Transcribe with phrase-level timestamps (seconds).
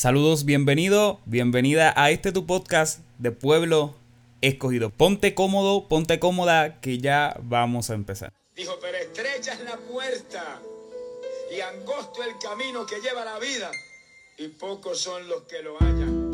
[0.00, 3.94] Saludos, bienvenido, bienvenida a este tu podcast de Pueblo
[4.40, 4.88] Escogido.
[4.88, 8.32] Ponte cómodo, ponte cómoda, que ya vamos a empezar.
[8.56, 10.62] Dijo, pero estrecha es la puerta
[11.54, 13.70] y angosto el camino que lleva la vida
[14.38, 16.30] y pocos son los que lo hallan.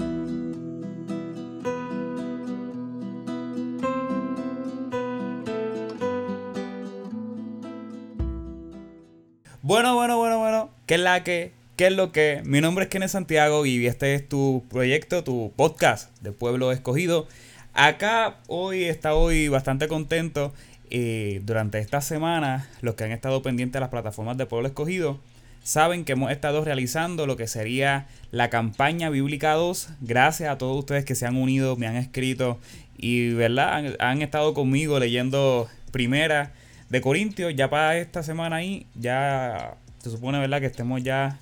[9.61, 10.71] Bueno, bueno, bueno, bueno.
[10.87, 11.66] ¿Qué es la que?
[11.77, 12.41] ¿Qué es lo que?
[12.47, 17.29] Mi nombre es Kenneth Santiago y este es tu proyecto, tu podcast de Pueblo Escogido.
[17.75, 20.55] Acá hoy está hoy bastante contento.
[20.89, 25.21] Eh, durante esta semana, los que han estado pendientes de las plataformas de Pueblo Escogido,
[25.65, 29.91] saben que hemos estado realizando lo que sería la campaña Bíblica 2.
[30.01, 32.59] Gracias a todos ustedes que se han unido, me han escrito
[32.97, 36.55] y verdad han, han estado conmigo leyendo primera
[36.89, 37.55] de Corintios.
[37.55, 40.61] Ya para esta semana ahí, ya se supone, ¿verdad?
[40.61, 41.39] Que estemos ya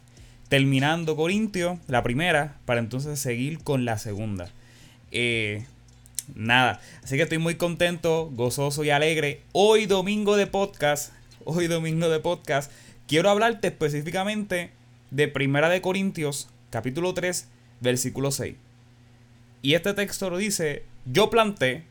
[0.48, 4.50] terminando Corintios, la primera, para entonces seguir con la segunda.
[5.10, 5.66] Eh,
[6.34, 9.42] nada, así que estoy muy contento, gozoso y alegre.
[9.52, 11.12] Hoy domingo de podcast,
[11.44, 12.70] hoy domingo de podcast,
[13.06, 14.70] quiero hablarte específicamente
[15.10, 17.48] de Primera de Corintios, capítulo 3,
[17.80, 18.56] versículo 6.
[19.62, 21.84] Y este texto lo dice, yo planté,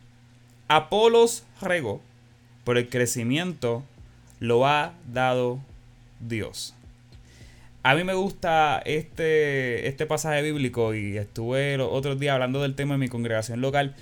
[0.67, 2.01] Apolos regó,
[2.63, 3.83] pero el crecimiento
[4.39, 5.59] lo ha dado
[6.19, 6.75] Dios.
[7.85, 12.75] A mí me gusta este, este pasaje bíblico y estuve los otros días hablando del
[12.75, 13.93] tema en mi congregación local.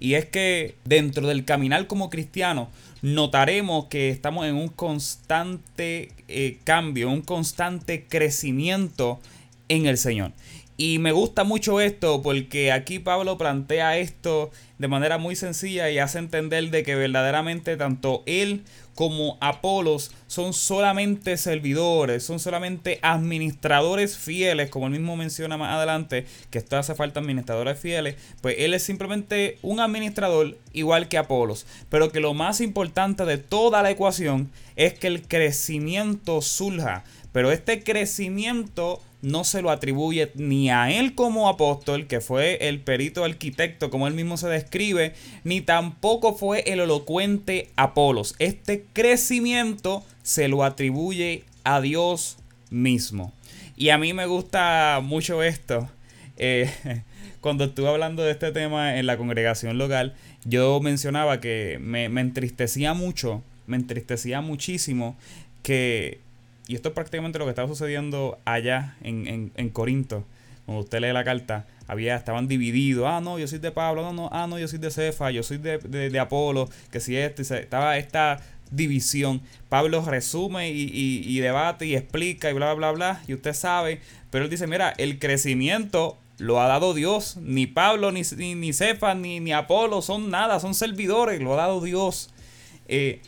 [0.00, 2.68] Y es que dentro del caminar como cristiano
[3.00, 9.20] notaremos que estamos en un constante eh, cambio, un constante crecimiento
[9.68, 10.32] en el Señor.
[10.76, 16.00] Y me gusta mucho esto porque aquí Pablo plantea esto de manera muy sencilla y
[16.00, 18.62] hace entender de que verdaderamente tanto él
[18.98, 26.26] como Apolos son solamente servidores, son solamente administradores fieles, como él mismo menciona más adelante,
[26.50, 31.64] que esto hace falta administradores fieles, pues él es simplemente un administrador igual que Apolos,
[31.88, 37.52] pero que lo más importante de toda la ecuación es que el crecimiento surja, pero
[37.52, 43.24] este crecimiento no se lo atribuye ni a él como apóstol, que fue el perito
[43.24, 45.14] arquitecto, como él mismo se describe,
[45.44, 48.34] ni tampoco fue el elocuente Apolos.
[48.38, 52.38] Este crecimiento se lo atribuye a Dios
[52.70, 53.32] mismo.
[53.76, 55.88] Y a mí me gusta mucho esto.
[56.36, 56.70] Eh,
[57.40, 60.14] cuando estuve hablando de este tema en la congregación local,
[60.44, 65.16] yo mencionaba que me, me entristecía mucho, me entristecía muchísimo
[65.62, 66.20] que
[66.68, 70.24] y esto es prácticamente lo que estaba sucediendo allá en, en, Corinto.
[70.66, 73.06] Cuando usted lee la carta, había, estaban divididos.
[73.08, 74.02] Ah, no, yo soy de Pablo.
[74.02, 75.30] No, no, ah, no, yo soy de Cefa.
[75.30, 76.68] Yo soy de, Apolo.
[76.92, 77.40] Que si este.
[77.40, 79.40] Estaba esta división.
[79.70, 83.22] Pablo resume y, debate y explica y bla, bla, bla.
[83.26, 84.02] Y usted sabe.
[84.28, 87.38] Pero él dice, mira, el crecimiento lo ha dado Dios.
[87.38, 90.60] Ni Pablo, ni, ni, Cefa, ni, ni Apolo son nada.
[90.60, 91.40] Son servidores.
[91.40, 92.28] Lo ha dado Dios.
[92.88, 93.22] Eh,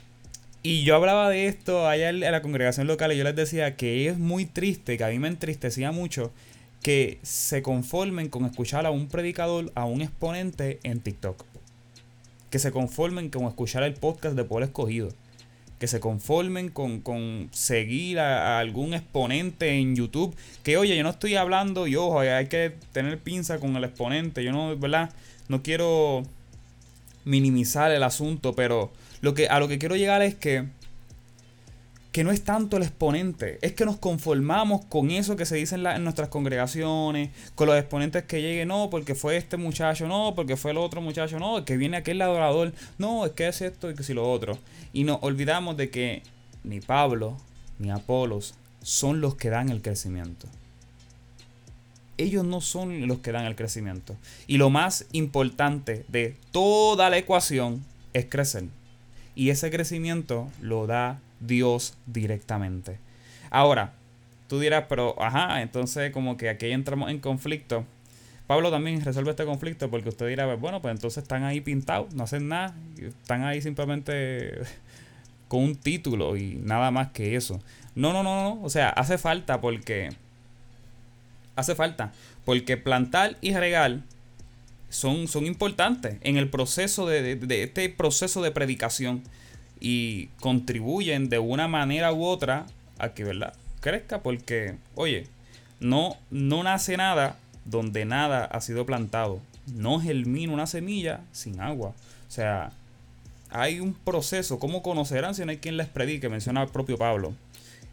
[0.62, 4.08] y yo hablaba de esto allá en la congregación local y yo les decía que
[4.08, 6.32] es muy triste, que a mí me entristecía mucho
[6.82, 11.44] que se conformen con escuchar a un predicador, a un exponente en TikTok.
[12.50, 15.08] Que se conformen con escuchar el podcast de Pueblo Escogido.
[15.78, 20.34] Que se conformen con, con seguir a, algún exponente en YouTube.
[20.62, 24.42] Que oye, yo no estoy hablando y ojo, hay que tener pinza con el exponente.
[24.42, 25.10] Yo no, ¿verdad?
[25.48, 26.22] No quiero
[27.24, 28.90] minimizar el asunto, pero
[29.20, 30.66] lo que, a lo que quiero llegar es que,
[32.12, 35.74] que no es tanto el exponente, es que nos conformamos con eso que se dice
[35.76, 40.34] en, en nuestras congregaciones, con los exponentes que lleguen, no, porque fue este muchacho, no,
[40.34, 43.90] porque fue el otro muchacho, no, que viene aquel adorador, no, es que es esto
[43.90, 44.58] y que si lo otro.
[44.92, 46.22] Y nos olvidamos de que
[46.64, 47.36] ni Pablo
[47.78, 50.48] ni Apolos son los que dan el crecimiento
[52.20, 54.16] ellos no son los que dan el crecimiento.
[54.46, 58.64] Y lo más importante de toda la ecuación es crecer.
[59.34, 62.98] Y ese crecimiento lo da Dios directamente.
[63.50, 63.92] Ahora,
[64.48, 67.84] tú dirás, pero ajá, entonces como que aquí entramos en conflicto.
[68.46, 72.24] Pablo también resuelve este conflicto porque usted dirá, bueno, pues entonces están ahí pintados, no
[72.24, 74.62] hacen nada, están ahí simplemente
[75.48, 77.60] con un título y nada más que eso.
[77.94, 80.10] No, no, no, no, o sea, hace falta porque
[81.56, 82.12] hace falta.
[82.44, 84.00] Porque plantar y regar
[84.90, 89.22] son, son importantes en el proceso de, este proceso de predicación.
[89.82, 92.66] Y contribuyen de una manera u otra
[92.98, 93.54] a que, ¿verdad?
[93.80, 94.22] Crezca.
[94.22, 95.26] Porque, oye,
[95.80, 99.40] no, no nace nada donde nada ha sido plantado.
[99.74, 101.94] No germina una semilla sin agua.
[102.28, 102.72] O sea,
[103.48, 104.58] hay un proceso.
[104.58, 106.28] ¿Cómo conocerán si no hay quien les predique?
[106.28, 107.32] Menciona el propio Pablo.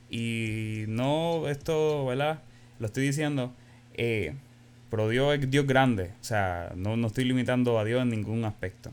[0.09, 2.41] Y no, esto, ¿verdad?
[2.79, 3.53] lo estoy diciendo,
[3.95, 4.33] eh,
[4.89, 6.11] pero Dios es Dios grande.
[6.21, 8.91] O sea, no, no estoy limitando a Dios en ningún aspecto.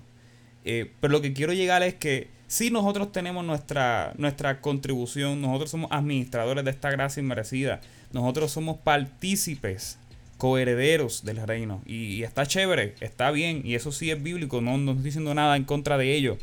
[0.64, 5.70] Eh, pero lo que quiero llegar es que si nosotros tenemos nuestra, nuestra contribución, nosotros
[5.70, 7.80] somos administradores de esta gracia inmerecida,
[8.12, 9.98] nosotros somos partícipes,
[10.38, 11.82] coherederos del reino.
[11.86, 15.56] Y, está chévere, está bien, y eso sí es bíblico, no, no estoy diciendo nada
[15.56, 16.38] en contra de ello.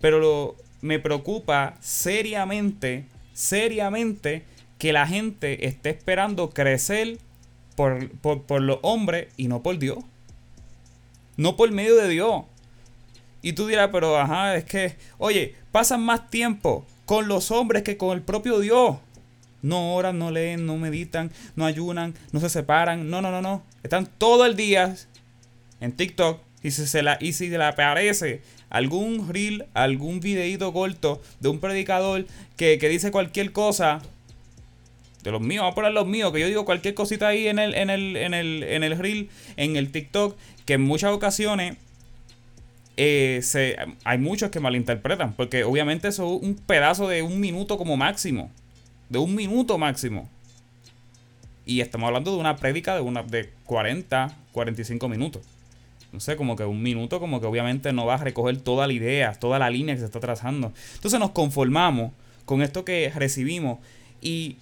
[0.00, 4.44] Pero me preocupa seriamente, seriamente,
[4.78, 7.18] que la gente esté esperando crecer
[7.78, 9.98] por, por, por los hombres y no por Dios.
[11.36, 12.42] No por medio de Dios.
[13.40, 17.96] Y tú dirás, pero ajá, es que, oye, pasan más tiempo con los hombres que
[17.96, 18.96] con el propio Dios.
[19.62, 23.10] No oran, no leen, no meditan, no ayunan, no se separan.
[23.10, 23.62] No, no, no, no.
[23.84, 24.96] Están todo el día
[25.80, 26.40] en TikTok.
[26.64, 31.60] Y si se, la, y si le aparece algún reel, algún videito corto de un
[31.60, 32.26] predicador
[32.56, 34.02] que, dice cualquier cosa,
[35.22, 37.58] de los míos, vamos a poner los míos, que yo digo cualquier cosita ahí en
[37.58, 41.76] el, en el, en el, en el reel, en el TikTok, que en muchas ocasiones
[42.96, 47.78] eh, se, hay muchos que malinterpretan, porque obviamente eso es un pedazo de un minuto
[47.78, 48.50] como máximo,
[49.08, 50.28] de un minuto máximo.
[51.64, 55.42] Y estamos hablando de una prédica de, una, de 40, 45 minutos.
[56.12, 58.92] No sé, como que un minuto, como que obviamente no va a recoger toda la
[58.92, 60.72] idea, toda la línea que se está trazando.
[60.94, 62.12] Entonces nos conformamos
[62.46, 63.78] con esto que recibimos.
[64.22, 64.56] Y,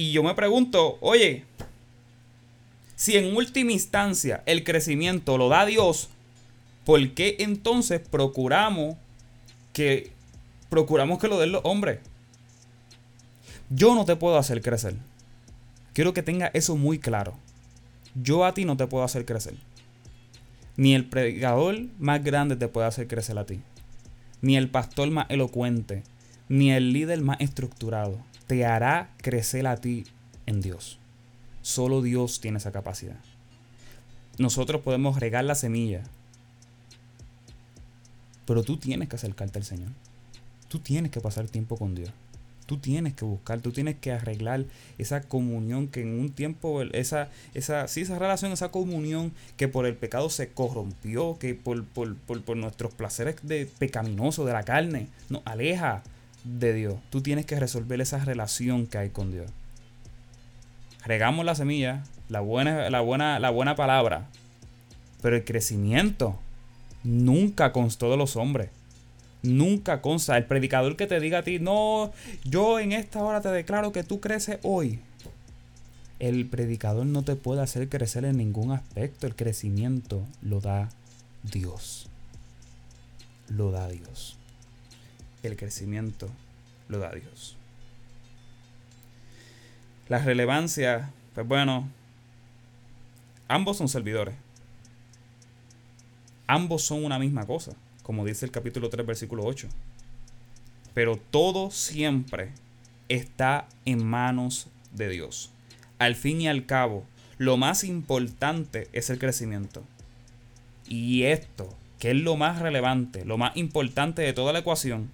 [0.00, 1.44] y yo me pregunto, oye,
[2.96, 6.08] si en última instancia el crecimiento lo da Dios,
[6.86, 8.96] ¿por qué entonces procuramos
[9.74, 10.10] que
[10.70, 11.98] procuramos que lo den los hombres?
[13.68, 14.96] Yo no te puedo hacer crecer.
[15.92, 17.34] Quiero que tenga eso muy claro.
[18.14, 19.52] Yo a ti no te puedo hacer crecer.
[20.78, 23.60] Ni el predicador más grande te puede hacer crecer a ti.
[24.40, 26.04] Ni el pastor más elocuente.
[26.48, 28.29] Ni el líder más estructurado.
[28.50, 30.06] Te hará crecer a ti
[30.46, 30.98] en Dios.
[31.62, 33.14] Solo Dios tiene esa capacidad.
[34.38, 36.02] Nosotros podemos regar la semilla,
[38.46, 39.90] pero tú tienes que acercarte al Señor.
[40.66, 42.10] Tú tienes que pasar tiempo con Dios.
[42.66, 44.64] Tú tienes que buscar, tú tienes que arreglar
[44.98, 49.86] esa comunión que en un tiempo, esa, esa, sí, esa relación, esa comunión que por
[49.86, 55.06] el pecado se corrompió, que por, por, por nuestros placeres de pecaminoso de la carne
[55.28, 56.02] nos aleja
[56.44, 56.96] de Dios.
[57.10, 59.50] Tú tienes que resolver esa relación que hay con Dios.
[61.04, 64.28] Regamos la semilla, la buena, la buena, la buena palabra,
[65.22, 66.38] pero el crecimiento
[67.02, 68.70] nunca constó de los hombres.
[69.42, 70.36] Nunca consta.
[70.36, 72.12] El predicador que te diga a ti, no,
[72.44, 75.00] yo en esta hora te declaro que tú creces hoy.
[76.18, 79.26] El predicador no te puede hacer crecer en ningún aspecto.
[79.26, 80.90] El crecimiento lo da
[81.42, 82.10] Dios.
[83.48, 84.39] Lo da Dios.
[85.42, 86.28] El crecimiento
[86.88, 87.56] lo da Dios.
[90.08, 91.88] La relevancia, pues bueno,
[93.48, 94.34] ambos son servidores
[96.50, 99.68] ambos son una misma cosa, como dice el capítulo 3, versículo 8.
[100.94, 102.50] Pero todo siempre
[103.08, 105.52] está en manos de Dios.
[106.00, 107.04] Al fin y al cabo,
[107.38, 109.84] lo más importante es el crecimiento.
[110.88, 115.08] Y esto, que es lo más relevante, lo más importante de toda la ecuación,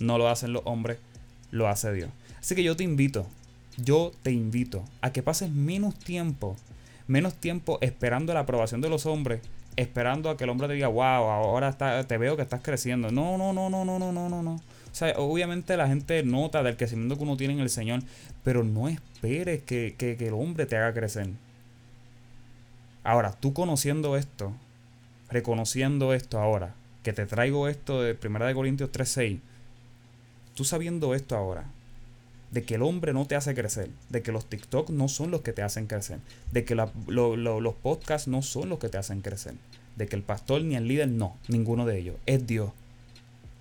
[0.00, 0.98] no lo hacen los hombres,
[1.50, 2.10] lo hace Dios.
[2.40, 3.26] Así que yo te invito,
[3.76, 6.56] yo te invito a que pases menos tiempo,
[7.06, 9.40] menos tiempo esperando la aprobación de los hombres
[9.76, 11.72] esperando a que el hombre te diga, wow, ahora
[12.06, 13.10] te veo que estás creciendo.
[13.10, 14.54] No, no, no, no, no, no, no, no, no.
[14.54, 18.02] O sea, obviamente la gente nota del crecimiento que uno tiene en el Señor,
[18.42, 21.30] pero no esperes que, que, el hombre te haga crecer.
[23.04, 24.52] Ahora, tú conociendo esto,
[25.30, 29.40] reconociendo esto ahora, que te traigo esto de 1 Corintios 3:6,
[30.60, 31.64] tú sabiendo esto ahora,
[32.50, 35.40] de que el hombre no te hace crecer, de que los TikTok no son los
[35.40, 36.18] que te hacen crecer,
[36.52, 36.90] de que los
[37.76, 39.54] podcasts no son los que te hacen crecer,
[39.96, 42.72] de que el pastor ni el líder no, ninguno de ellos, es Dios.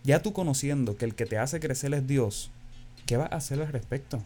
[0.03, 2.51] Ya tú conociendo que el que te hace crecer es Dios,
[3.05, 4.21] ¿qué vas a hacer al respecto?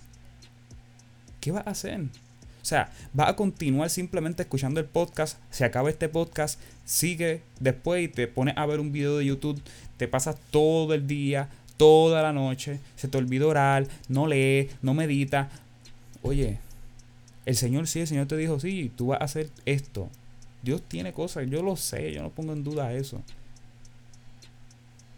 [1.41, 2.01] ¿Qué vas a hacer?
[2.01, 8.03] O sea, vas a continuar simplemente escuchando el podcast, se acaba este podcast, sigue después
[8.03, 9.61] y te pones a ver un video de YouTube,
[9.97, 14.93] te pasas todo el día toda la noche, se te olvida orar, no lee, no
[14.93, 15.49] medita.
[16.21, 16.59] Oye,
[17.45, 20.09] el Señor sí, el Señor te dijo, sí, tú vas a hacer esto.
[20.61, 23.21] Dios tiene cosas, yo lo sé, yo no pongo en duda eso.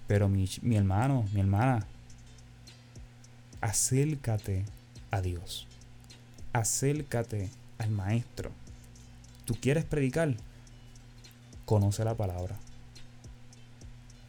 [0.07, 1.85] Pero mi, mi hermano, mi hermana,
[3.61, 4.65] acércate
[5.11, 5.67] a Dios.
[6.53, 8.51] Acércate al Maestro.
[9.45, 10.35] ¿Tú quieres predicar?
[11.65, 12.57] Conoce la palabra.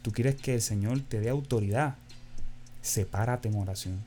[0.02, 1.96] ¿Tú quieres que el Señor te dé autoridad?
[2.86, 4.00] Sepárate en oración.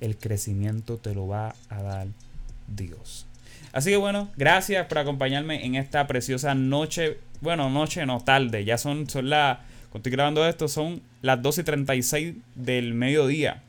[0.00, 2.06] El crecimiento te lo va a dar
[2.68, 3.26] Dios.
[3.72, 7.18] Así que bueno, gracias por acompañarme en esta preciosa noche.
[7.40, 8.64] Bueno, noche no, tarde.
[8.64, 9.58] Ya son, son las.
[9.90, 13.62] Cuando estoy grabando esto, son las 12 y 36 del mediodía.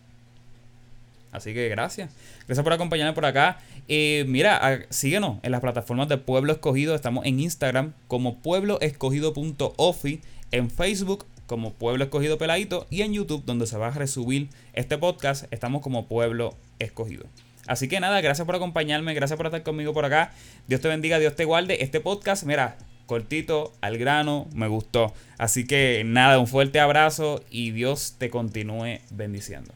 [1.31, 2.09] Así que gracias.
[2.47, 3.59] Gracias por acompañarme por acá.
[3.87, 6.95] Eh, mira, síguenos en las plataformas de Pueblo Escogido.
[6.95, 13.67] Estamos en Instagram como puebloescogido.ofi, en Facebook como Pueblo Escogido Peladito y en YouTube donde
[13.67, 17.25] se va a resubir este podcast estamos como Pueblo Escogido.
[17.67, 20.31] Así que nada, gracias por acompañarme, gracias por estar conmigo por acá.
[20.67, 21.83] Dios te bendiga, Dios te guarde.
[21.83, 25.13] Este podcast, mira, cortito, al grano, me gustó.
[25.37, 29.73] Así que nada, un fuerte abrazo y Dios te continúe bendiciendo.